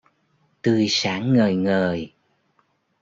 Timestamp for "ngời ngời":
1.33-2.13